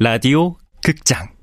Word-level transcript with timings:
라디오 0.00 0.56
극장 0.82 1.37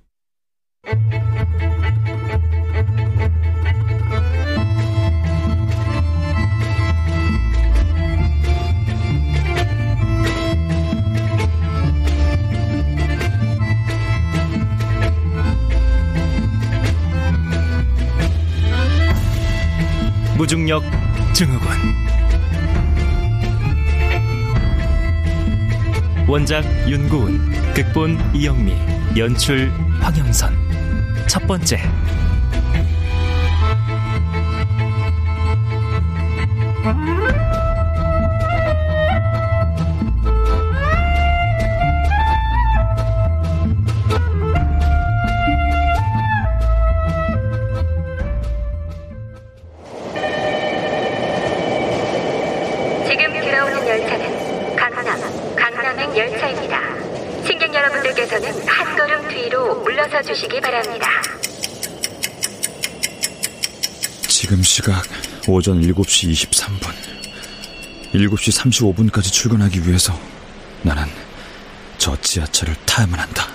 무중력 20.38 20.84
증후군. 21.34 21.70
원작 26.28 26.66
윤고은 26.90 27.74
극본 27.74 28.20
이영미 28.34 28.76
연출 29.16 29.72
황영선. 30.02 30.54
첫 31.28 31.46
번째 31.48 31.80
지금 64.46 64.62
시각 64.62 65.02
오전 65.48 65.82
7시 65.82 66.32
23분. 66.32 66.94
7시 68.14 69.10
35분까지 69.10 69.32
출근하기 69.32 69.88
위해서 69.88 70.14
나는 70.84 71.06
저 71.98 72.16
지하철을 72.22 72.76
타야만 72.86 73.20
한다. 73.20 73.48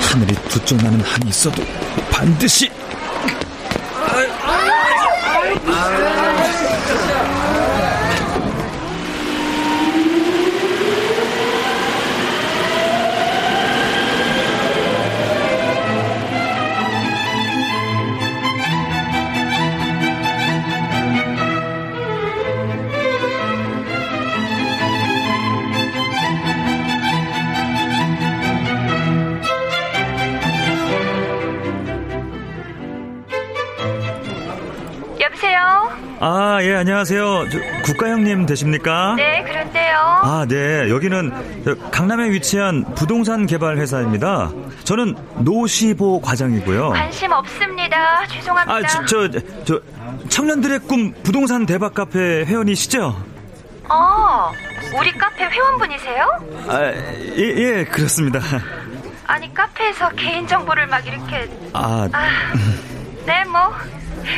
하늘이 0.00 0.34
두쪽 0.48 0.78
나는 0.78 1.00
한이 1.00 1.30
있어도 1.30 1.62
반드시 2.10 2.68
아, 36.60 36.62
예, 36.62 36.74
안녕하세요. 36.74 37.48
저, 37.48 37.58
국가형님 37.84 38.44
되십니까? 38.44 39.14
네, 39.16 39.42
그런데요. 39.44 39.96
아, 39.96 40.44
네. 40.46 40.90
여기는 40.90 41.62
저, 41.64 41.74
강남에 41.90 42.30
위치한 42.32 42.84
부동산 42.94 43.46
개발 43.46 43.78
회사입니다. 43.78 44.52
저는 44.84 45.16
노시보 45.38 46.20
과장이고요. 46.20 46.90
관심 46.90 47.32
없습니다. 47.32 48.26
죄송합니다. 48.26 48.74
아, 48.74 48.82
저, 49.06 49.30
저, 49.30 49.40
저, 49.64 49.80
청년들의 50.28 50.80
꿈 50.80 51.14
부동산 51.22 51.64
대박 51.64 51.94
카페 51.94 52.44
회원이시죠? 52.44 53.16
어, 53.88 54.52
우리 54.98 55.12
카페 55.12 55.44
회원분이세요? 55.44 56.40
아, 56.68 56.82
예, 57.38 57.38
예, 57.38 57.84
그렇습니다. 57.86 58.38
아니, 59.26 59.54
카페에서 59.54 60.10
개인정보를 60.10 60.88
막 60.88 61.06
이렇게. 61.06 61.48
아, 61.72 62.06
아, 62.12 62.28
네, 63.24 63.44
뭐. 63.44 63.72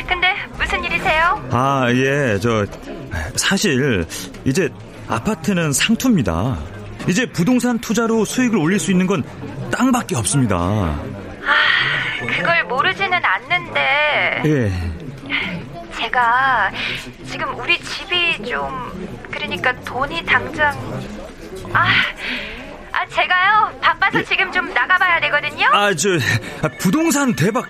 근데 0.07 0.27
무슨 0.57 0.83
일이세요? 0.83 1.49
아, 1.51 1.87
예, 1.91 2.39
저, 2.39 2.65
사실, 3.35 4.05
이제 4.45 4.69
아파트는 5.07 5.73
상투입니다. 5.73 6.57
이제 7.07 7.25
부동산 7.25 7.77
투자로 7.79 8.25
수익을 8.25 8.57
올릴 8.57 8.79
수 8.79 8.91
있는 8.91 9.07
건 9.07 9.23
땅밖에 9.71 10.15
없습니다. 10.15 10.55
아, 10.57 10.97
그걸 12.37 12.63
모르지는 12.65 13.19
않는데. 13.23 14.41
예. 14.45 14.71
제가 15.97 16.71
지금 17.25 17.57
우리 17.59 17.79
집이 17.79 18.43
좀 18.43 19.27
그러니까 19.31 19.73
돈이 19.81 20.23
당장 20.25 20.73
아, 21.71 21.85
아 22.91 23.05
제가요 23.07 23.71
바빠서 23.81 24.21
지금 24.23 24.51
좀 24.51 24.73
나가봐야 24.73 25.19
되거든요. 25.21 25.65
아, 25.71 25.93
저, 25.93 26.09
아, 26.61 26.69
부동산 26.79 27.33
대박 27.35 27.65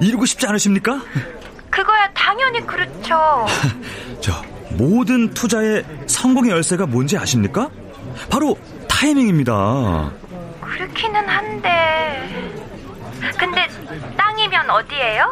이루고 0.00 0.26
싶지 0.26 0.46
않으십니까? 0.46 1.00
당연히 2.46 2.66
그렇죠. 2.66 3.46
저, 4.20 4.32
모든 4.70 5.32
투자의 5.34 5.84
성공의 6.06 6.52
열쇠가 6.52 6.86
뭔지 6.86 7.18
아십니까? 7.18 7.68
바로 8.30 8.56
타이밍입니다. 8.88 10.10
그렇기는 10.60 11.28
한데 11.28 12.54
근데 13.38 13.66
땅이면 14.16 14.70
어디예요? 14.70 15.24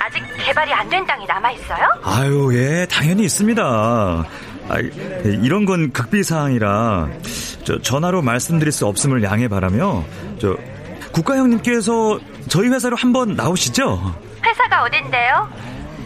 아직 0.00 0.22
개발이 0.44 0.72
안 0.72 0.88
된 0.88 1.04
땅이 1.06 1.26
남아 1.26 1.50
있어요? 1.52 1.88
아유, 2.02 2.50
예, 2.54 2.86
당연히 2.86 3.24
있습니다. 3.24 3.62
아, 3.62 4.78
이런 5.24 5.64
건 5.66 5.92
극비 5.92 6.22
사항이라 6.22 7.08
저, 7.64 7.80
전화로 7.82 8.22
말씀드릴 8.22 8.72
수 8.72 8.86
없음을 8.86 9.22
양해 9.22 9.48
바라며 9.48 10.04
저 10.40 10.56
국가 11.12 11.36
형님께서 11.36 12.18
저희 12.48 12.68
회사로 12.68 12.96
한번 12.96 13.34
나오시죠? 13.34 14.14
회사가 14.44 14.84
어딘데요? 14.84 15.48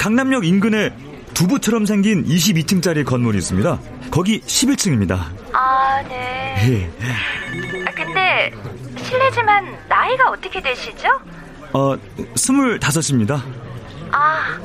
강남역 0.00 0.46
인근에 0.46 0.96
두부처럼 1.34 1.84
생긴 1.84 2.24
22층짜리 2.24 3.04
건물이 3.04 3.36
있습니다. 3.36 3.78
거기 4.10 4.40
11층입니다. 4.40 5.26
아, 5.52 6.02
네. 6.08 6.56
예. 6.70 7.84
아, 7.84 7.90
근데 7.94 8.50
실례지만 8.96 9.76
나이가 9.90 10.30
어떻게 10.30 10.62
되시죠? 10.62 11.06
어, 11.74 11.96
25입니다. 12.34 13.42
아, 14.10 14.58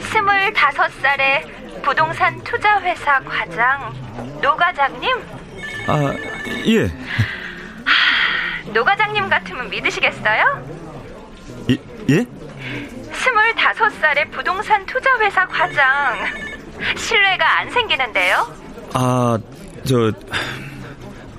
스물다섯 0.00 0.90
살의 1.02 1.44
부동산 1.82 2.42
투자회사 2.42 3.20
과장 3.20 3.92
노 4.40 4.56
과장님? 4.56 5.14
아, 5.88 6.14
예. 6.68 6.90
노 8.72 8.82
과장님 8.82 9.28
같으면 9.28 9.68
믿으시겠어요? 9.68 10.66
예? 11.68 11.76
예? 12.08 12.26
스물다섯 13.24 13.92
살의 14.00 14.30
부동산 14.30 14.84
투자회사 14.86 15.46
과장 15.46 16.16
신뢰가 16.96 17.60
안 17.60 17.70
생기는데요? 17.70 18.56
아, 18.94 19.38
저, 19.84 20.10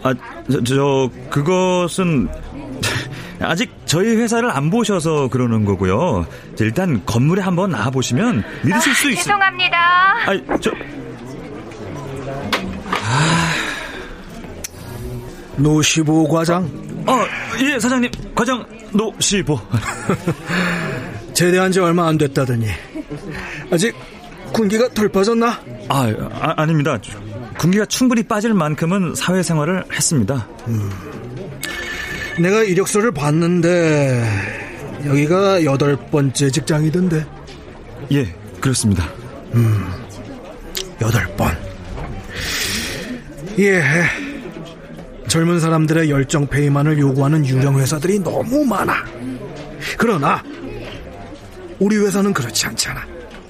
아, 0.03 0.13
저, 0.51 0.63
저, 0.63 1.09
그것은 1.29 2.29
아직 3.39 3.73
저희 3.85 4.15
회사를 4.15 4.51
안 4.51 4.69
보셔서 4.69 5.27
그러는 5.29 5.65
거고요. 5.65 6.27
저 6.55 6.63
일단 6.63 7.03
건물에 7.05 7.41
한번 7.41 7.71
나와 7.71 7.89
보시면 7.89 8.43
믿으실 8.63 8.93
수 8.93 9.09
있어요. 9.09 9.23
죄송합니다. 9.23 9.77
아, 9.77 10.57
저, 10.61 10.71
노시보 15.57 16.27
과장 16.27 16.63
어, 17.07 17.25
예, 17.61 17.79
사장님, 17.79 18.11
과장 18.35 18.63
노시보. 18.91 19.59
제대한 21.41 21.71
지 21.71 21.79
얼마 21.79 22.07
안 22.07 22.19
됐다더니 22.19 22.67
아직 23.71 23.95
군기가 24.53 24.89
덜 24.89 25.09
빠졌나? 25.09 25.59
아, 25.89 26.13
아 26.33 26.53
아닙니다. 26.55 26.99
군기가 27.57 27.87
충분히 27.87 28.21
빠질 28.21 28.53
만큼은 28.53 29.15
사회생활을 29.15 29.85
했습니다. 29.91 30.47
내가 32.39 32.61
이력서를 32.61 33.11
봤는데 33.11 34.23
여기가 35.07 35.63
여덟 35.65 35.95
번째 36.11 36.51
직장이던데 36.51 37.25
예, 38.11 38.35
그렇습니다. 38.59 39.09
여덟 41.01 41.25
번. 41.35 41.57
예. 43.57 43.81
젊은 45.27 45.59
사람들의 45.59 46.11
열정 46.11 46.45
페이만을 46.45 46.99
요구하는 46.99 47.43
유령 47.47 47.79
회사들이 47.79 48.19
너무 48.19 48.63
많아. 48.63 48.93
그러나 49.97 50.43
우리 51.81 51.97
회사는 51.97 52.31
그렇지 52.33 52.67
않잖아. 52.67 53.01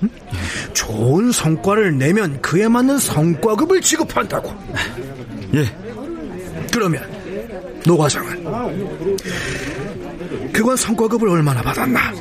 응? 0.04 0.10
좋은 0.74 1.32
성과를 1.32 1.98
내면 1.98 2.42
그에 2.42 2.68
맞는 2.68 2.98
성과급을 2.98 3.82
지급한다고. 3.82 4.56
예. 5.54 5.66
그러면 6.72 7.04
노 7.86 7.98
과장은 7.98 8.44
그건 10.54 10.78
성과급을 10.78 11.28
얼마나 11.30 11.62
받았나? 11.62 12.14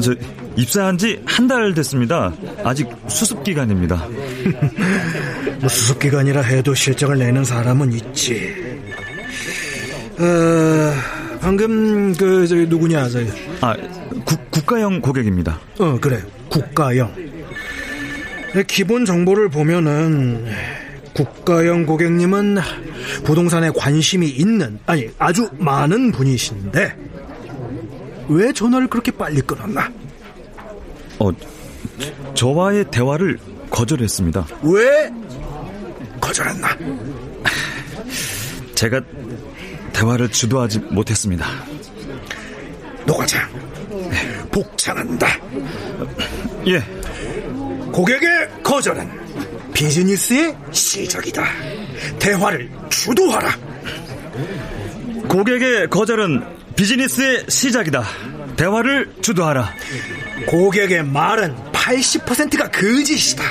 저 0.00 0.14
입사한 0.56 0.96
지 0.98 1.20
한 1.26 1.48
달 1.48 1.74
됐습니다. 1.74 2.32
아직 2.64 2.88
수습 3.08 3.42
기간입니다. 3.42 4.06
뭐 5.60 5.68
수습 5.68 5.98
기간이라 5.98 6.40
해도 6.42 6.72
실적을 6.74 7.18
내는 7.18 7.44
사람은 7.44 7.92
있지. 7.92 8.80
어, 10.18 10.94
방금 11.42 12.14
그 12.14 12.46
저기 12.46 12.66
누구냐, 12.66 13.08
저 13.08 13.18
아, 13.60 13.74
국, 14.24 14.50
국가형 14.52 15.00
고객입니다. 15.00 15.58
어, 15.80 15.98
그래. 16.00 16.22
국가형. 16.48 17.12
기본 18.68 19.04
정보를 19.04 19.48
보면은 19.48 20.46
국가형 21.14 21.84
고객님은 21.84 22.58
부동산에 23.24 23.70
관심이 23.70 24.28
있는 24.28 24.78
아니 24.86 25.08
아주 25.18 25.48
많은 25.58 26.12
분이신데 26.12 26.96
왜 28.28 28.52
전화를 28.52 28.86
그렇게 28.86 29.10
빨리 29.10 29.40
끊었나? 29.40 29.90
어, 31.18 31.30
저와의 32.34 32.84
대화를 32.92 33.38
거절했습니다. 33.68 34.46
왜 34.62 35.10
거절했나? 36.20 36.68
제가 38.76 39.00
대화를 39.92 40.30
주도하지 40.30 40.78
못했습니다. 40.90 41.46
노 43.06 43.14
과장 43.14 43.48
복창한다. 44.50 45.26
예, 46.66 46.80
고객의 47.92 48.62
거절은 48.62 49.10
비즈니스의 49.74 50.56
시작이다. 50.70 51.44
대화를 52.18 52.70
주도하라. 52.90 53.58
고객의 55.28 55.88
거절은 55.90 56.42
비즈니스의 56.76 57.46
시작이다. 57.48 58.04
대화를 58.56 59.12
주도하라. 59.22 59.72
고객의 60.46 61.04
말은 61.04 61.54
80%가 61.72 62.70
거짓이다. 62.70 63.42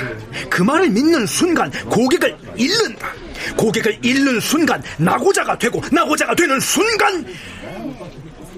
그 0.48 0.62
말을 0.62 0.90
믿는 0.90 1.26
순간 1.26 1.70
고객을 1.88 2.36
잃는다. 2.56 3.11
고객을 3.56 3.98
잃는 4.02 4.40
순간 4.40 4.82
나고자가 4.98 5.58
되고 5.58 5.82
나고자가 5.90 6.34
되는 6.34 6.58
순간 6.60 7.26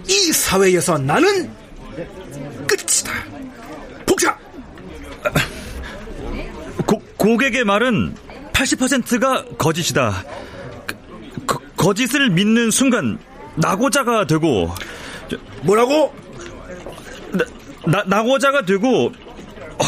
이 0.07 0.33
사회에서 0.33 0.99
나는 0.99 1.51
끝이다. 2.67 3.13
복자 4.07 4.39
고, 6.87 7.03
고객의 7.17 7.65
말은 7.65 8.15
80%가 8.53 9.45
거짓이다. 9.57 10.25
거, 11.47 11.59
거짓을 11.77 12.31
믿는 12.31 12.71
순간 12.71 13.19
나고자가 13.57 14.27
되고 14.27 14.73
뭐라고? 15.63 16.15
나, 17.33 17.45
나, 17.87 18.05
나고자가 18.07 18.65
되고 18.65 19.07
어, 19.07 19.85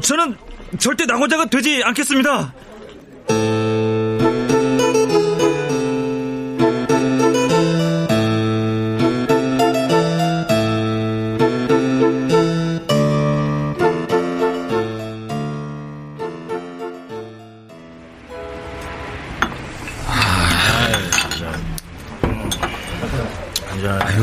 저는 0.00 0.36
절대 0.78 1.06
나고자가 1.06 1.46
되지 1.46 1.82
않겠습니다. 1.84 2.52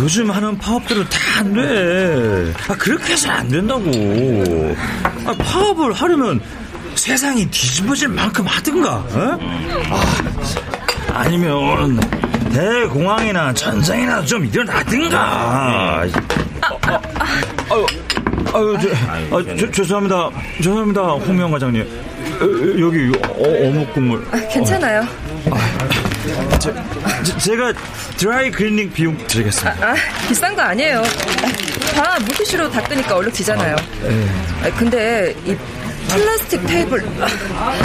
요즘 0.07 0.31
하는 0.31 0.57
파업들은 0.57 1.03
다 1.09 1.17
안 1.39 1.53
돼. 1.53 2.53
아, 2.69 2.73
그렇게 2.77 3.11
해서 3.13 3.29
안 3.29 3.47
된다고. 3.49 3.83
아, 5.25 5.33
파업을 5.37 5.91
하려면 5.91 6.39
세상이 6.95 7.45
뒤집어질 7.51 8.07
만큼 8.07 8.45
하든가, 8.47 8.95
어? 8.95 9.37
아, 9.91 11.19
아니면 11.19 11.99
대공황이나 12.53 13.53
전쟁이나 13.53 14.23
좀 14.23 14.45
일어나든가. 14.45 15.19
아, 15.19 16.01
아유, 17.69 17.85
아유, 18.53 18.77
저, 18.81 19.35
아, 19.35 19.43
저, 19.59 19.69
죄송합니다. 19.71 20.29
죄송합니다, 20.57 21.01
홍명 21.01 21.51
과장님. 21.51 21.81
어, 21.83 22.79
여기 22.79 23.11
어, 23.27 23.67
어묵 23.67 23.93
국물. 23.93 24.25
아, 24.31 24.37
괜찮아요. 24.47 25.05
제, 26.59 26.73
제, 27.23 27.37
제 27.37 27.55
가 27.57 27.73
드라이 28.17 28.51
클리닝 28.51 28.91
비용 28.93 29.17
드리겠습니다. 29.27 29.77
아, 29.87 29.95
비싼 30.27 30.55
거 30.55 30.61
아니에요. 30.61 31.03
다 31.95 32.17
물티슈로 32.19 32.69
닦으니까 32.71 33.15
얼룩지잖아요. 33.15 33.75
아, 33.75 34.69
근데 34.77 35.35
이 35.45 35.55
플라스틱 36.09 36.65
테이블 36.65 37.05
아, 37.19 37.75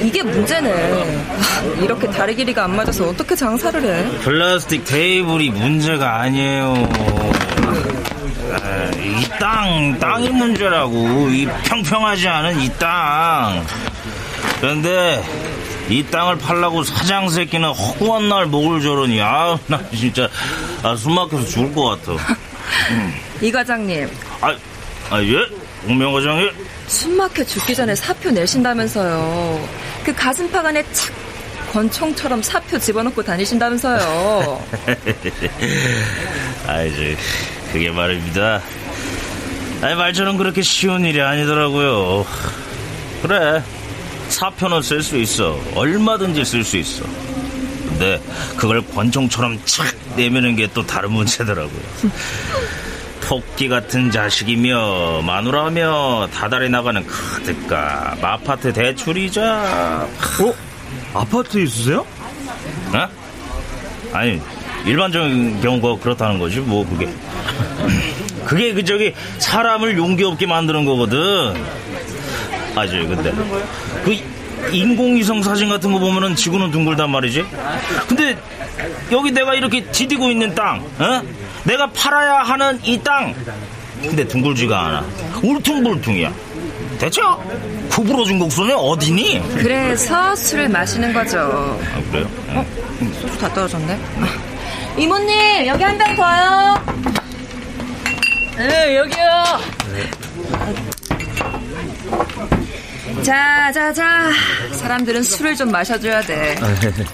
이게 0.00 0.22
문제네. 0.22 0.70
아, 0.72 1.82
이렇게 1.82 2.08
다리 2.10 2.34
길이가 2.34 2.64
안 2.64 2.76
맞아서 2.76 3.04
어떻게 3.08 3.34
장사를 3.34 3.82
해? 3.82 4.18
플라스틱 4.20 4.84
테이블이 4.84 5.50
문제가 5.50 6.20
아니에요. 6.20 6.88
아, 8.52 8.90
이 8.96 9.28
땅, 9.40 9.98
땅이 9.98 10.28
문제라고. 10.30 11.28
이 11.30 11.46
평평하지 11.64 12.28
않은 12.28 12.60
이 12.60 12.70
땅. 12.78 13.64
그런데 14.60 15.22
이 15.88 16.02
땅을 16.04 16.38
팔라고 16.38 16.82
사장 16.82 17.28
새끼는 17.28 17.68
허구한 17.70 18.28
날 18.28 18.46
목을 18.46 18.80
조르니 18.80 19.20
아, 19.20 19.58
나 19.66 19.80
진짜 19.90 20.28
아, 20.82 20.96
숨 20.96 21.14
막혀서 21.14 21.44
죽을 21.46 21.74
것 21.74 22.02
같아. 22.02 22.16
이 23.40 23.52
과장님 23.52 24.08
아, 24.40 24.54
아 25.10 25.22
예? 25.22 25.36
공명 25.86 26.12
과장님? 26.12 26.50
숨 26.86 27.16
막혀 27.16 27.44
죽기 27.44 27.74
전에 27.74 27.94
사표 27.94 28.30
내신다면서요. 28.30 29.68
그 30.04 30.14
가슴팍 30.14 30.64
안에 30.64 30.82
착 30.92 31.12
권총처럼 31.72 32.40
사표 32.40 32.78
집어넣고 32.78 33.22
다니신다면서요. 33.22 34.64
아이, 36.68 36.90
저, 36.92 37.72
그게 37.72 37.90
말입니다. 37.90 38.62
아니, 39.82 39.94
말처럼 39.96 40.36
그렇게 40.36 40.62
쉬운 40.62 41.04
일이 41.04 41.20
아니더라고요. 41.20 42.24
그래. 43.22 43.60
사표는 44.38 44.82
쓸 44.82 45.00
수 45.02 45.16
있어. 45.18 45.58
얼마든지 45.76 46.44
쓸 46.44 46.64
수 46.64 46.76
있어. 46.76 47.04
근데 47.88 48.20
그걸 48.56 48.84
권총처럼 48.88 49.60
착 49.64 49.86
내미는 50.16 50.56
게 50.56 50.66
또 50.74 50.84
다른 50.84 51.12
문제더라고요. 51.12 51.80
토끼 53.20 53.68
같은 53.68 54.10
자식이며 54.10 55.22
마누라며 55.22 56.28
다달이 56.34 56.68
나가는 56.68 57.06
카드값, 57.06 58.22
아파트 58.24 58.72
대출이자. 58.72 60.08
어? 60.40 60.54
아파트 61.14 61.58
있으세요? 61.62 62.04
어? 62.92 63.08
아니 64.12 64.40
일반적인 64.84 65.60
경우가 65.60 66.02
그렇다는 66.02 66.38
거지 66.40 66.58
뭐 66.58 66.84
그게 66.88 67.08
그게 68.44 68.74
그 68.74 68.84
저기 68.84 69.14
사람을 69.38 69.96
용기 69.96 70.24
없게 70.24 70.46
만드는 70.46 70.84
거거든 70.84 71.54
아저 72.76 72.92
근데 73.06 73.32
그 74.04 74.16
인공위성 74.72 75.42
사진 75.42 75.68
같은 75.68 75.92
거 75.92 75.98
보면은 75.98 76.34
지구는 76.34 76.70
둥글단 76.70 77.10
말이지 77.10 77.44
근데 78.08 78.36
여기 79.12 79.30
내가 79.30 79.54
이렇게 79.54 79.84
디디고 79.84 80.30
있는 80.30 80.54
땅 80.54 80.84
어? 80.98 81.22
내가 81.64 81.86
팔아야 81.88 82.40
하는 82.42 82.78
이 82.84 82.98
땅 83.02 83.34
근데 84.02 84.26
둥글지가 84.26 84.78
않아 84.86 85.04
울퉁불퉁이야 85.42 86.32
대체 86.98 87.20
구부러진 87.90 88.38
곡선이 88.38 88.72
어디니? 88.72 89.42
그래서 89.56 90.34
술을 90.36 90.68
마시는 90.68 91.12
거죠. 91.12 91.38
아 91.40 92.10
그래요? 92.10 92.28
어? 92.50 92.64
소주 93.20 93.36
다 93.38 93.52
떨어졌네. 93.52 93.98
아. 94.20 94.28
이모님 94.96 95.66
여기 95.66 95.82
한 95.82 95.98
병 95.98 96.14
더요. 96.14 96.84
네 98.58 98.96
여기요. 98.96 99.24
자, 103.22 103.70
자, 103.72 103.92
자. 103.92 104.30
사람들은 104.72 105.22
술을 105.22 105.56
좀 105.56 105.70
마셔줘야 105.70 106.20
돼. 106.22 106.56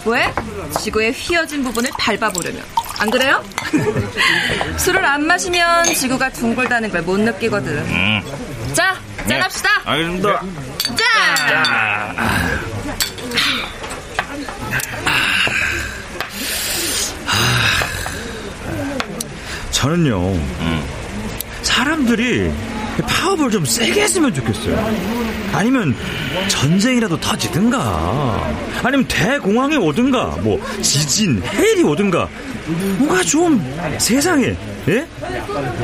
왜? 0.06 0.32
지구의 0.80 1.12
휘어진 1.12 1.62
부분을 1.62 1.90
밟아보려면. 1.98 2.62
안 2.98 3.10
그래요? 3.10 3.42
술을 4.76 5.04
안 5.04 5.26
마시면 5.26 5.84
지구가 5.94 6.30
둥글다는 6.30 6.90
걸 6.90 7.02
못 7.02 7.18
느끼거든. 7.20 7.84
자, 8.74 8.94
짠합시다. 9.28 9.70
네, 9.86 9.90
알겠습니다. 9.90 10.40
짠! 10.96 10.96
짠. 12.14 13.20
저는요, 19.70 20.20
음. 20.34 20.84
사람들이 21.62 22.52
파업을 23.02 23.50
좀 23.50 23.64
세게 23.64 24.02
했으면 24.02 24.32
좋겠어요. 24.34 24.94
아니면 25.52 25.94
전쟁이라도 26.48 27.18
터지든가. 27.20 28.54
아니면 28.82 29.06
대공황이 29.06 29.76
오든가. 29.76 30.36
뭐 30.42 30.60
지진, 30.82 31.42
해일이 31.54 31.82
오든가. 31.82 32.28
뭔가 32.98 33.22
좀 33.22 33.60
세상에 33.98 34.54
예? 34.88 35.06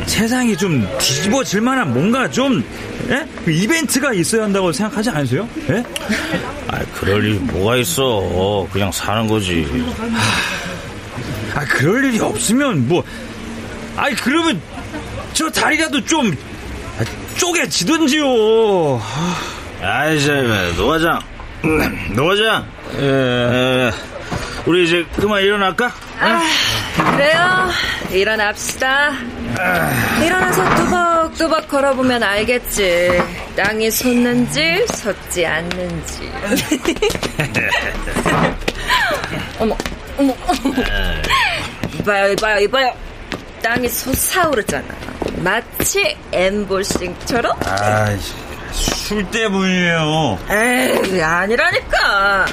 세상이 0.07 0.57
좀 0.57 0.87
뒤집어질 0.99 1.61
만한 1.61 1.93
뭔가 1.93 2.31
좀 2.31 2.65
예? 3.11 3.27
그 3.45 3.51
이벤트가 3.51 4.13
있어야 4.13 4.45
한다고 4.45 4.73
생각하지 4.73 5.11
않으세요? 5.11 5.49
예? 5.71 5.83
아, 6.69 6.79
그럴 6.95 7.25
일 7.25 7.35
뭐가 7.41 7.77
있어. 7.77 8.67
그냥 8.73 8.91
사는 8.93 9.27
거지. 9.27 9.67
아 11.55 11.65
그럴 11.65 12.05
일이 12.05 12.21
없으면 12.21 12.87
뭐 12.89 13.03
아니 13.97 14.15
그러면 14.17 14.61
저 15.33 15.51
다리라도 15.51 16.05
좀 16.05 16.31
아, 16.31 16.56
쪼개지든지요. 17.37 19.01
아이, 19.83 20.21
저, 20.21 20.33
노과장. 20.77 21.21
노과장. 22.15 22.67
에, 22.99 23.91
우리 24.65 24.85
이제 24.85 25.05
그만 25.17 25.43
일어날까? 25.43 25.93
아, 26.21 26.41
그래요. 27.13 27.71
일어납시다. 28.11 29.13
일어나서 30.25 30.75
뚜벅뚜벅 30.77 31.69
걸어보면 31.69 32.23
알겠지. 32.23 33.21
땅이 33.57 33.91
솟는지 33.91 34.85
솟지 34.95 35.45
않는지. 35.47 36.31
어머, 39.59 39.77
어머, 40.19 40.35
어머. 40.47 40.75
이봐요, 42.01 42.33
이봐요, 42.33 42.61
이봐요. 42.65 42.93
땅이 43.63 43.89
솟아오르잖아. 43.89 45.16
마치 45.37 46.17
엠볼싱처럼? 46.33 47.59
아, 47.65 48.17
술 48.73 49.25
때문이에요. 49.31 50.39
에이, 50.51 51.23
아니라니까. 51.23 52.47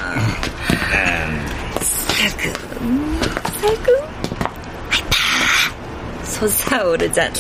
살금, 2.02 3.22
살금. 3.62 3.96
다 5.10 5.18
솟아오르잖아. 6.24 7.34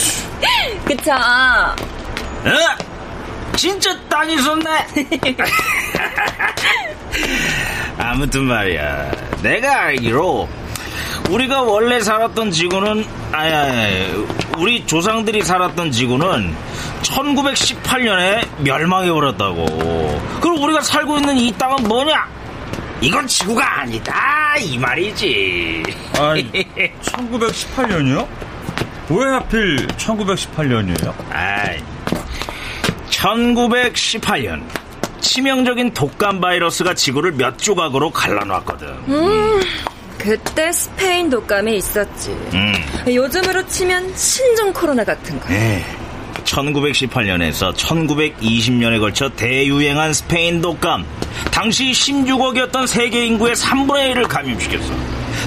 그쵸? 0.86 1.12
어? 1.14 2.52
진짜 3.56 3.98
땅이 4.10 4.38
솟네. 4.42 4.88
아무튼 7.98 8.44
말이야. 8.46 9.12
내가 9.42 9.84
알기로 9.84 10.50
우리가 11.30 11.62
원래 11.62 12.00
살았던 12.02 12.52
지구는 12.52 13.06
아니 13.32 14.26
우리 14.58 14.86
조상들이 14.86 15.42
살았던 15.42 15.92
지구는 15.92 16.54
1918년에 17.02 18.48
멸망해 18.64 19.12
버렸다고. 19.12 19.66
그럼 20.42 20.62
우리가 20.62 20.82
살고 20.82 21.18
있는 21.18 21.38
이 21.38 21.52
땅은 21.54 21.88
뭐냐? 21.88 22.28
이건 23.02 23.28
지구가 23.28 23.82
아니다 23.82 24.56
이 24.60 24.78
말이지. 24.78 25.84
아니, 26.20 26.50
1918년이요? 27.02 28.28
왜 29.10 29.26
하필 29.32 29.88
1918년이에요? 29.88 31.14
아이, 31.32 31.82
1918년 33.10 34.64
치명적인 35.20 35.94
독감 35.94 36.40
바이러스가 36.40 36.94
지구를 36.94 37.34
몇 37.34 37.58
조각으로 37.58 38.12
갈라놨거든. 38.12 38.88
음, 39.08 39.62
그때 40.24 40.72
스페인 40.72 41.30
독감이 41.30 41.76
있었지. 41.76 42.30
음. 42.30 42.74
요즘으로 43.14 43.68
치면 43.68 44.16
신종 44.16 44.72
코로나 44.72 45.04
같은 45.04 45.38
거. 45.38 45.50
네. 45.50 45.84
1918년에서 46.46 47.76
1920년에 47.76 49.02
걸쳐 49.02 49.28
대유행한 49.36 50.14
스페인 50.14 50.62
독감. 50.62 51.06
당시 51.52 51.92
16억이었던 51.92 52.88
세계 52.88 53.26
인구의 53.26 53.54
3분의 53.56 54.14
1을 54.16 54.28
감염시켰어. 54.30 54.94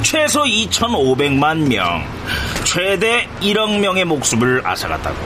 최소 0.03 0.43
2,500만 0.43 1.69
명, 1.69 2.05
최대 2.65 3.27
1억 3.41 3.79
명의 3.79 4.05
목숨을 4.05 4.61
앗아갔다고. 4.63 5.17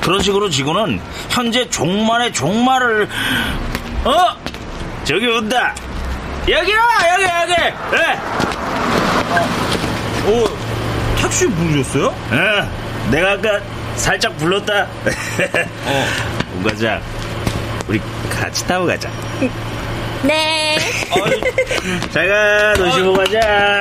그런 0.00 0.22
식으로 0.22 0.48
지구는 0.48 1.00
현재 1.28 1.68
종말의 1.68 2.32
종말을 2.32 3.08
어? 4.04 4.12
저기 5.02 5.26
온다. 5.26 5.74
여기야, 6.48 6.76
여기, 7.14 7.22
여기. 7.24 7.54
네. 7.92 8.18
오, 10.26 10.48
택시 11.20 11.46
부르셨어요? 11.46 12.06
어, 12.06 13.10
내가 13.10 13.32
아까 13.32 13.60
살짝 13.96 14.36
불렀다. 14.38 14.82
어, 15.86 16.06
오가자. 16.60 17.00
우리 17.86 18.00
같이 18.30 18.66
타고 18.66 18.86
가자. 18.86 19.08
네. 20.22 20.78
자가 22.12 22.74
노시고 22.74 23.12
가자. 23.14 23.80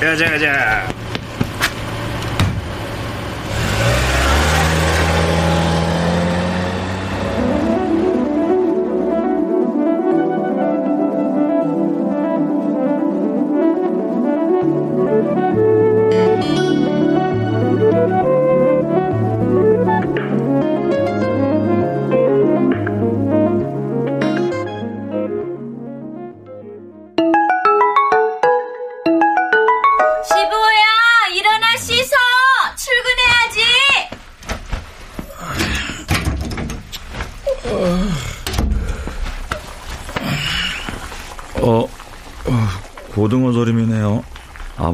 가자, 0.00 0.30
가자. 0.30 0.91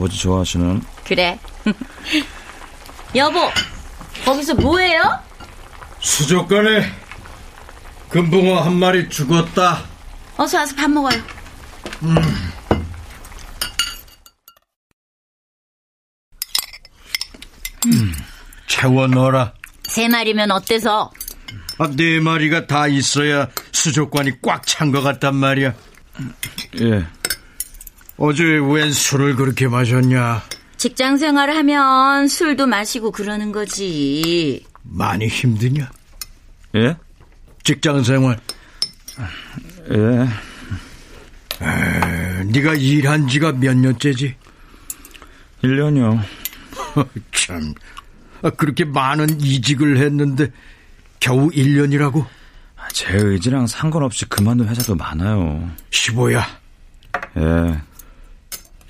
아버지 0.08 0.18
좋아하시는. 0.18 0.82
그래 1.04 1.38
여보 3.14 3.50
거기서 4.24 4.54
뭐해요? 4.54 5.02
수족관에 6.00 6.90
금붕어 8.08 8.60
한 8.60 8.74
마리 8.76 9.08
죽었다. 9.08 9.84
어서 10.38 10.58
와서 10.58 10.74
밥 10.76 10.88
먹어요 10.90 11.20
채워 18.66 19.06
넣어라. 19.06 19.52
세 19.88 20.08
마리면 20.08 20.50
어때서? 20.50 21.10
아, 21.78 21.88
네 21.96 22.20
마리가 22.20 22.66
다 22.66 22.86
있어야 22.86 23.48
수족관이 23.72 24.40
꽉 24.42 24.66
찬 24.66 24.90
것 24.92 25.00
같단 25.02 25.34
말이야. 25.36 25.74
예. 26.80 27.06
어제 28.18 28.42
웬 28.44 28.92
술을 28.92 29.36
그렇게 29.36 29.68
마셨냐? 29.68 30.42
직장 30.76 31.16
생활을 31.16 31.56
하면 31.56 32.26
술도 32.28 32.66
마시고 32.66 33.12
그러는 33.12 33.52
거지 33.52 34.64
많이 34.82 35.28
힘드냐? 35.28 35.88
예? 36.74 36.96
직장 37.62 38.02
생활. 38.02 38.38
예. 39.90 40.28
에, 41.64 42.44
네가 42.44 42.74
일한 42.74 43.28
지가 43.28 43.52
몇 43.52 43.76
년째지? 43.76 44.34
1년이요. 45.62 46.20
참. 47.32 47.74
아, 48.42 48.50
그렇게 48.50 48.84
많은 48.84 49.40
이직을 49.40 49.98
했는데 49.98 50.50
겨우 51.20 51.50
1년이라고? 51.50 52.24
제 52.92 53.06
의지랑 53.12 53.66
상관없이 53.66 54.24
그만둔 54.26 54.68
회사도 54.68 54.94
많아요. 54.94 55.70
15야. 55.90 56.42
예. 57.36 57.80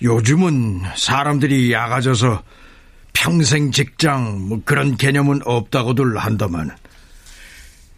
요즘은 0.02 0.82
사람들이 0.96 1.72
약아져서 1.72 2.42
평생 3.12 3.72
직장 3.72 4.48
뭐 4.48 4.60
그런 4.64 4.96
개념은 4.96 5.40
없다고들 5.44 6.18
한다만 6.18 6.70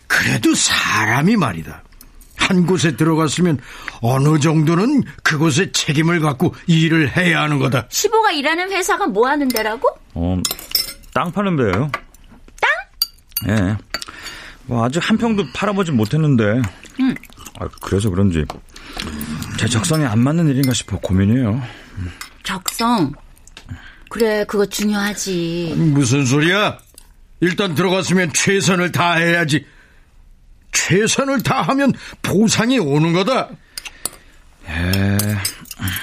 그래도 0.07 0.55
사람이 0.55 1.37
말이다. 1.37 1.83
한 2.37 2.67
곳에 2.67 2.97
들어갔으면 2.97 3.59
어느 4.01 4.41
정도는 4.41 5.05
그곳에 5.23 5.71
책임을 5.73 6.21
갖고 6.21 6.55
일을 6.67 7.17
해야 7.17 7.43
하는 7.43 7.59
거다. 7.59 7.87
시보가 7.91 8.33
일하는 8.33 8.71
회사가 8.73 9.07
뭐 9.07 9.29
하는 9.29 9.47
데라고? 9.47 9.89
어, 10.15 10.41
땅 11.13 11.31
파는 11.31 11.57
데요. 11.57 11.91
땅? 12.61 13.51
예. 13.51 13.77
뭐 14.65 14.85
아직 14.85 14.99
한 15.09 15.19
평도 15.19 15.45
팔아보진 15.55 15.97
못했는데. 15.97 16.63
응. 17.01 17.15
아, 17.61 17.69
그래서 17.83 18.09
그런지 18.11 18.45
제 19.59 19.69
적성에 19.69 20.05
안 20.07 20.19
맞는 20.19 20.49
일인가 20.49 20.73
싶어 20.73 20.99
고민이에요. 20.99 21.63
적성 22.43 23.13
그래, 24.09 24.45
그거 24.49 24.67
중요하지. 24.67 25.75
무슨 25.77 26.27
소리야? 26.27 26.79
일단 27.41 27.75
들어갔으면 27.77 28.33
최선을 28.33 28.91
다해야지. 28.91 29.65
최선을 30.73 31.43
다하면 31.43 31.93
보상이 32.21 32.79
오는 32.81 33.13
거다. 33.13 33.49
에... 34.67 35.17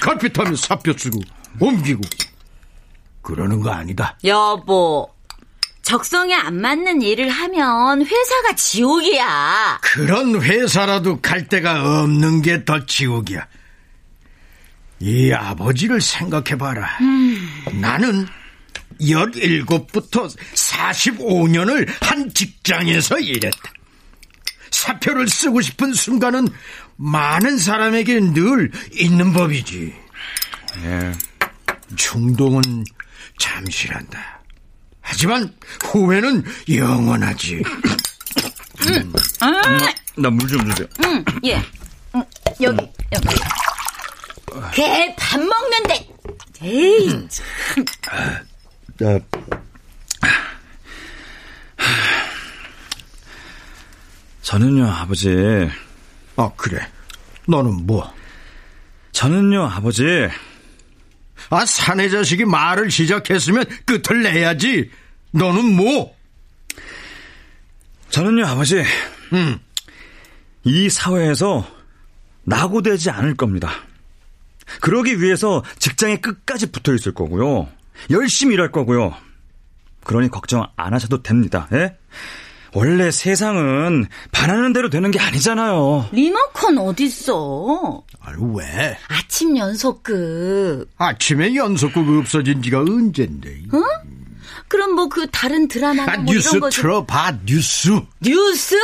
갈피타면 0.00 0.56
사표 0.56 0.92
쓰고 0.96 1.20
옮기고 1.60 2.00
그러는 3.22 3.60
거 3.60 3.70
아니다. 3.70 4.16
여보, 4.24 5.10
적성에 5.82 6.34
안 6.34 6.60
맞는 6.60 7.02
일을 7.02 7.28
하면 7.28 8.04
회사가 8.06 8.54
지옥이야. 8.56 9.80
그런 9.82 10.40
회사라도 10.42 11.20
갈 11.20 11.46
데가 11.46 12.02
없는 12.02 12.40
게 12.42 12.64
더 12.64 12.84
지옥이야. 12.86 13.46
이 15.00 15.32
아버지를 15.32 16.00
생각해봐라. 16.00 16.98
음. 17.00 17.48
나는 17.80 18.26
17부터 19.00 20.34
45년을 20.54 21.88
한 22.00 22.32
직장에서 22.32 23.18
일했다. 23.20 23.72
사표를 24.70 25.28
쓰고 25.28 25.60
싶은 25.60 25.92
순간은 25.92 26.48
많은 26.96 27.58
사람에게 27.58 28.20
늘 28.20 28.70
있는 28.92 29.32
법이지. 29.32 29.94
예. 30.84 31.12
충동은 31.96 32.84
잠시란다. 33.38 34.40
하지만 35.00 35.54
후회는 35.84 36.44
영원하지. 36.68 37.62
나물 40.16 40.48
좀 40.48 40.70
주세요. 40.70 40.86
응, 41.04 41.24
예. 41.44 41.62
응, 42.14 42.24
여기, 42.60 42.86
여기. 43.12 43.28
걔 44.74 45.14
밥 45.16 45.40
먹는데. 45.40 46.08
에이, 46.62 47.28
참. 47.28 47.84
자, 48.98 49.20
저는요, 54.42 54.86
아버지. 54.90 55.28
아, 56.36 56.50
그래. 56.56 56.86
너는 57.46 57.86
뭐? 57.86 58.12
저는요, 59.12 59.64
아버지. 59.66 60.04
아, 61.50 61.66
사내 61.66 62.08
자식이 62.08 62.44
말을 62.44 62.90
시작했으면 62.90 63.64
끝을 63.84 64.22
내야지. 64.22 64.90
너는 65.32 65.76
뭐? 65.76 66.16
저는요, 68.10 68.46
아버지. 68.46 68.82
음, 69.32 69.58
이 70.64 70.88
사회에서 70.88 71.68
낙오되지 72.44 73.10
않을 73.10 73.36
겁니다. 73.36 73.70
그러기 74.80 75.20
위해서 75.20 75.62
직장에 75.78 76.18
끝까지 76.18 76.70
붙어 76.72 76.94
있을 76.94 77.12
거고요. 77.14 77.68
열심히 78.10 78.54
일할 78.54 78.70
거고요. 78.72 79.14
그러니 80.04 80.30
걱정 80.30 80.66
안 80.76 80.94
하셔도 80.94 81.22
됩니다. 81.22 81.68
예? 81.72 81.96
원래 82.74 83.10
세상은 83.10 84.06
바라는 84.30 84.72
대로 84.74 84.90
되는 84.90 85.10
게 85.10 85.18
아니잖아요. 85.18 86.10
리모컨 86.12 86.78
어딨어? 86.78 88.02
아유, 88.20 88.52
왜? 88.56 88.96
아침 89.08 89.56
연속극. 89.56 90.88
아침에 90.98 91.54
연속극 91.54 92.06
없어진 92.18 92.62
지가 92.62 92.80
언젠데. 92.80 93.48
어? 93.72 93.80
그럼 94.68 94.92
뭐 94.92 95.08
그 95.08 95.26
다른 95.30 95.66
드라마나 95.66 96.12
아, 96.12 96.16
뭐 96.18 96.34
뉴스 96.34 96.48
이런 96.50 96.60
거 96.60 96.70
좀- 96.70 96.82
틀어봐, 96.82 97.38
뉴스. 97.46 97.88
뉴스? 98.20 98.76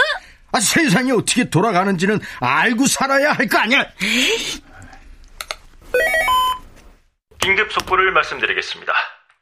아, 0.50 0.61
세상이 0.61 1.12
어떻게 1.12 1.50
돌아가는지는 1.50 2.21
알고 2.41 2.87
살아야 2.87 3.33
할 3.33 3.47
거 3.49 3.59
아니야? 3.59 3.85
긴급 7.41 7.73
속보를 7.73 8.13
말씀드리겠습니다. 8.13 8.93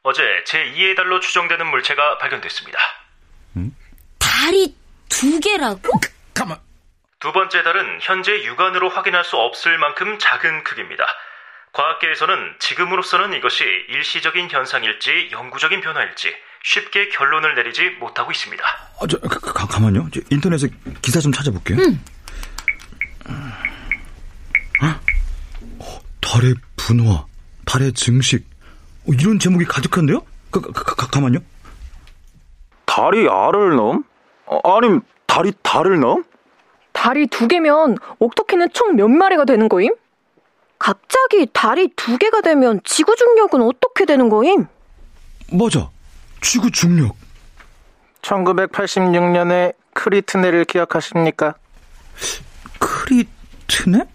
어제 0.03 0.21
제2의 0.45 0.95
달로 0.95 1.19
추정되는 1.19 1.65
물체가 1.67 2.17
발견됐습니다. 2.17 2.77
달이 4.19 4.75
두 5.09 5.39
개라고? 5.39 5.99
가만. 6.33 6.57
두 7.19 7.31
번째 7.31 7.63
달은 7.63 7.99
현재 8.01 8.43
육안으로 8.43 8.89
확인할 8.89 9.23
수 9.23 9.37
없을 9.37 9.77
만큼 9.77 10.19
작은 10.19 10.65
크기입니다. 10.65 11.05
과학계에서는 11.71 12.55
지금으로서는 12.59 13.33
이것이 13.37 13.63
일시적인 13.89 14.49
현상일지 14.49 15.29
영구적인 15.31 15.81
변화일지 15.81 16.35
쉽게 16.63 17.09
결론을 17.09 17.55
내리지 17.55 17.91
못하고 17.99 18.31
있습니다. 18.31 18.63
아, 18.63 19.07
저, 19.09 19.17
가, 19.19 19.39
가, 19.39 19.67
가만요. 19.67 20.09
저 20.13 20.19
인터넷에 20.29 20.67
기사 21.01 21.19
좀 21.19 21.31
찾아볼게요. 21.31 21.77
어? 21.77 22.12
달의 26.33 26.55
분화, 26.75 27.25
달의 27.65 27.93
증식. 27.93 28.43
어, 29.07 29.11
이런 29.13 29.37
제목이 29.37 29.65
가득한데요? 29.65 30.21
가, 30.49 30.61
가, 30.61 30.71
가, 30.71 31.07
가만요. 31.07 31.37
달이 32.85 33.29
알을 33.29 33.75
넘? 33.75 34.03
어, 34.47 34.59
아님 34.77 35.01
달이 35.27 35.53
달을 35.61 35.99
넘? 35.99 36.23
달이 36.91 37.27
두 37.27 37.47
개면 37.47 37.99
옥토키는 38.17 38.69
총 38.73 38.95
몇 38.95 39.07
마리가 39.09 39.45
되는 39.45 39.69
거임? 39.69 39.93
갑자기 40.79 41.47
달이 41.53 41.91
두 41.95 42.17
개가 42.17 42.41
되면 42.41 42.81
지구 42.83 43.15
중력은 43.15 43.61
어떻게 43.61 44.05
되는 44.05 44.27
거임? 44.29 44.65
맞아. 45.51 45.91
지구 46.41 46.71
중력. 46.71 47.15
1986년에 48.23 49.75
크리트네를 49.93 50.65
기억하십니까? 50.65 51.53
크리트네? 52.79 54.07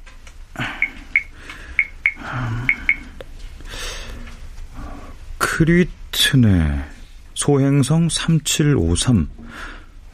크리트네. 5.39 6.85
소행성 7.35 8.09
3753. 8.09 9.29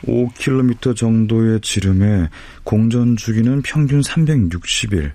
5km 0.07 0.96
정도의 0.96 1.61
지름에 1.61 2.29
공전 2.62 3.16
주기는 3.16 3.62
평균 3.62 4.00
360일. 4.00 5.12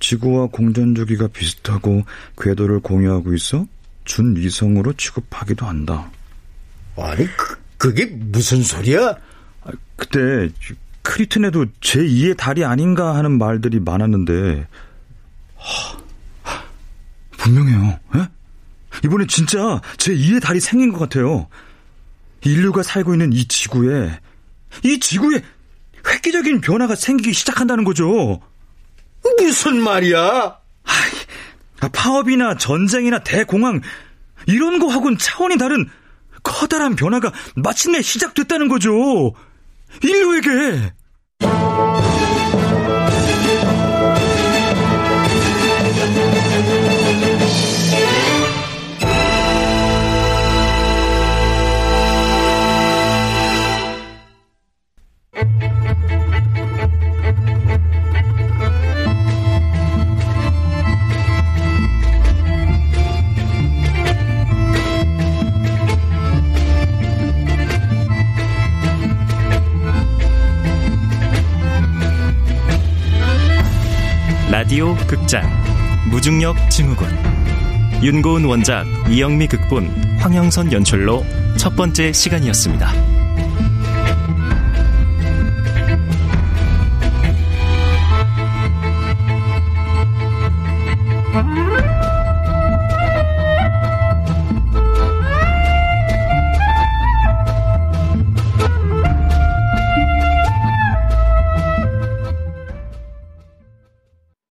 지구와 0.00 0.48
공전 0.48 0.94
주기가 0.94 1.28
비슷하고 1.28 2.04
궤도를 2.38 2.80
공유하고 2.80 3.34
있어 3.34 3.66
준위성으로 4.04 4.92
취급하기도 4.94 5.66
한다. 5.66 6.10
아니, 6.96 7.26
그, 7.36 7.56
그게 7.78 8.06
무슨 8.06 8.62
소리야? 8.62 9.16
그때 9.96 10.48
크리트네도 11.02 11.66
제2의 11.80 12.36
달이 12.36 12.64
아닌가 12.64 13.14
하는 13.14 13.38
말들이 13.38 13.80
많았는데 13.80 14.66
하, 15.56 15.98
분명해요. 17.46 17.98
에? 18.16 18.28
이번에 19.04 19.26
진짜 19.26 19.80
제 19.98 20.12
2의 20.14 20.42
달이 20.42 20.60
생긴 20.60 20.92
것 20.92 20.98
같아요. 20.98 21.48
인류가 22.42 22.82
살고 22.82 23.14
있는 23.14 23.32
이 23.32 23.46
지구에 23.46 24.18
이 24.82 24.98
지구에 24.98 25.42
획기적인 26.06 26.60
변화가 26.60 26.94
생기기 26.94 27.32
시작한다는 27.32 27.84
거죠. 27.84 28.40
무슨 29.38 29.82
말이야? 29.82 30.58
아, 31.80 31.88
파업이나 31.88 32.56
전쟁이나 32.56 33.18
대공황 33.20 33.80
이런 34.46 34.78
거하고는 34.78 35.18
차원이 35.18 35.58
다른 35.58 35.88
커다란 36.42 36.94
변화가 36.94 37.32
마침내 37.56 38.02
시작됐다는 38.02 38.68
거죠. 38.68 39.34
인류에게. 40.02 40.92
라디오 74.66 74.96
극장 75.06 75.48
무중력 76.10 76.56
증후군 76.72 77.06
윤고은 78.02 78.46
원작 78.46 78.84
이영미 79.08 79.46
극본 79.46 79.88
황영선 80.18 80.72
연출로 80.72 81.24
첫 81.56 81.76
번째 81.76 82.12
시간이었습니다. 82.12 83.15